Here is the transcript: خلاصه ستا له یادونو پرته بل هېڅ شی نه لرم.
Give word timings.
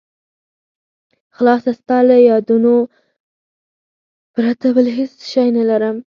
خلاصه 1.35 1.71
ستا 1.79 1.97
له 2.07 2.15
یادونو 2.29 2.75
پرته 4.33 4.67
بل 4.75 4.87
هېڅ 4.97 5.13
شی 5.31 5.47
نه 5.57 5.63
لرم. 5.69 5.97